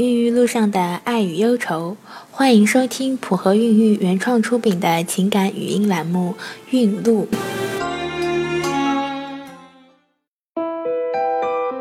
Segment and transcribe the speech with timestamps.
[0.00, 1.94] 孕育路上的爱与忧愁，
[2.30, 6.36] 欢迎收听普和孕育原创出品的情感语音栏目
[6.70, 7.28] 《孕路》。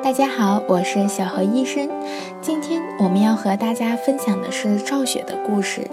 [0.04, 1.90] 大家好，我是小何医生。
[2.42, 5.88] 今天我们要和大家分享的是赵雪的故事。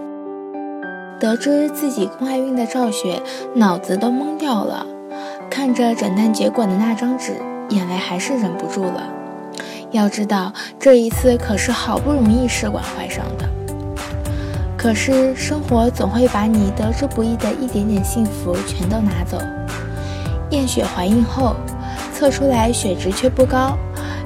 [1.20, 3.22] 得知自己宫外孕的赵雪，
[3.54, 4.84] 脑子都懵掉了，
[5.48, 7.34] 看着诊断结果的那张纸，
[7.68, 9.12] 眼泪还是忍不住了。
[9.97, 13.49] 要知道，这一次可是好不容易试管怀上的。
[14.77, 19.39] 可是生活总会把你得之不易的一点点幸福全都拿走。
[20.51, 21.57] 验血怀孕后，
[22.14, 23.77] 测出来血值却不高，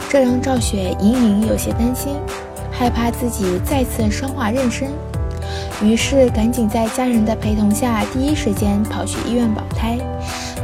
[0.08, 2.16] 这让赵雪隐隐有些担心，
[2.70, 4.88] 害怕自己再次双化妊娠，
[5.82, 9.96] 于是赶紧在家人的陪同下，第一时间跑去医院保胎。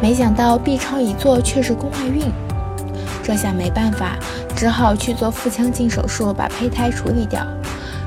[0.02, 2.23] 没想到 B 超一做却是宫外孕，
[3.26, 4.16] 这下没办法。
[4.54, 7.44] 只好去做腹腔镜手术，把胚胎处理掉。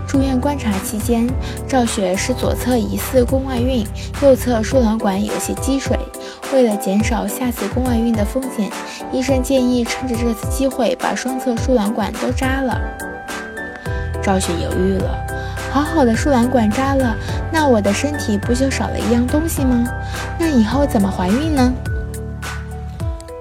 [0.07, 1.27] 住院观察期间，
[1.67, 3.85] 赵雪是左侧疑似宫外孕，
[4.23, 5.99] 右侧输卵管有些积水。
[6.53, 8.71] 为了减少下次宫外孕的风险，
[9.11, 12.79] 医生建议趁着这次机会把双侧输卵管都扎了。
[14.23, 15.15] 赵雪犹豫了，
[15.69, 17.15] 好好的输卵管扎了，
[17.51, 19.85] 那我的身体不就少了一样东西吗？
[20.39, 21.71] 那以后怎么怀孕呢？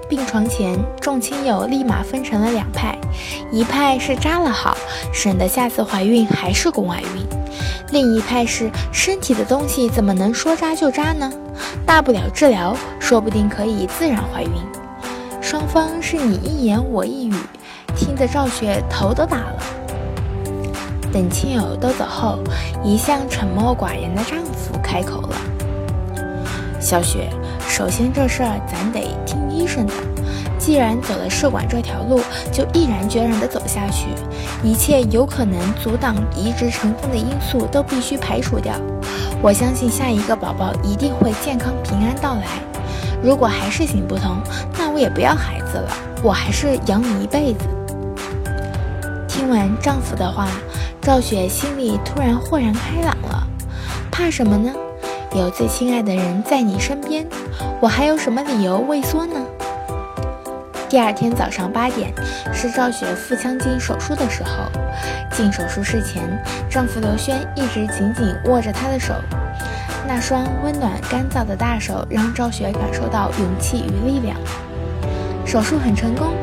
[0.09, 2.97] 病床前，众亲友立马分成了两派，
[3.51, 4.75] 一派是扎了好，
[5.13, 7.23] 省得下次怀孕还是宫外孕；
[7.91, 11.31] 另一派是身体的东西怎么能说扎就扎呢？
[11.85, 14.51] 大不了治疗，说不定可以自然怀孕。
[15.39, 17.35] 双方是你一言我一语，
[17.95, 19.63] 听得赵雪头都大了。
[21.13, 22.39] 等亲友都走后，
[22.83, 25.35] 一向沉默寡言的丈夫开口了
[26.81, 27.29] ：“小雪。”
[27.69, 29.48] 首先，这事儿咱得听。
[30.69, 34.05] 既然走了试管这条路，就毅然决然地走下去。
[34.63, 38.75] 一切有可能阻挡移植成功的因素都必须排除掉。
[39.41, 42.43] 我相信下一个宝宝一定会健康平安到来。
[43.19, 44.37] 如果还是行不通，
[44.77, 45.89] 那我也不要孩子了，
[46.21, 47.65] 我还是养你一辈子。
[49.27, 50.47] 听完丈夫的话，
[51.01, 53.47] 赵雪心里突然豁然开朗了。
[54.11, 54.71] 怕什么呢？
[55.35, 57.25] 有最亲爱的人在你身边，
[57.81, 59.33] 我还有什么理由畏缩呢？
[60.89, 62.11] 第二天早上八点
[62.51, 64.71] 是赵雪腹腔镜手术的时候。
[65.31, 66.23] 进手术室前，
[66.67, 69.13] 丈夫刘轩一直紧紧握着她的手，
[70.07, 74.35] 那双温暖干燥的大手让赵雪感受到勇气与力量。
[75.45, 76.33] 手术很成功，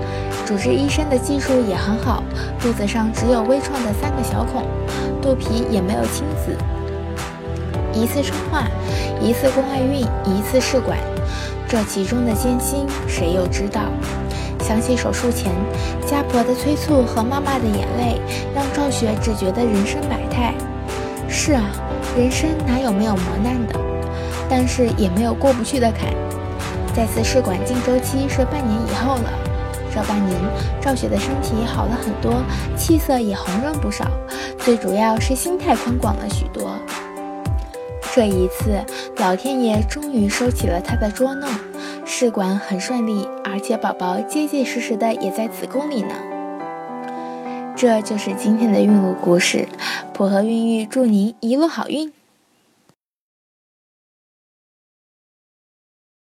[0.47, 2.23] 主治医生的技术也很好，
[2.61, 4.63] 肚子上只有微创的三个小孔，
[5.21, 6.57] 肚皮也没有青紫。
[7.93, 8.69] 一次生化，
[9.21, 10.97] 一次宫外孕，一次试管，
[11.69, 13.83] 这其中的艰辛，谁又知道？
[14.67, 15.53] 想起手术前
[16.05, 18.21] 家婆的催促和妈妈的眼泪，
[18.53, 20.53] 让赵雪只觉得人生百态。
[21.29, 21.63] 是啊，
[22.19, 23.79] 人生哪有没有磨难的？
[24.51, 26.13] 但是也没有过不去的坎。
[26.97, 29.31] 再次试管净周期是半年以后了，
[29.95, 30.37] 这半年
[30.81, 32.43] 赵雪的身体好了很多，
[32.77, 34.05] 气色也红润不少，
[34.59, 36.73] 最主要是心态宽广了许多。
[38.13, 38.83] 这一次，
[39.19, 41.49] 老天爷终于收起了他的捉弄，
[42.09, 46.15] 试管很顺利，而且宝宝结结实实的也在子宫里呢。
[47.75, 49.69] 这就是今天的孕路故事，
[50.15, 52.13] 普和孕育祝您一路好运。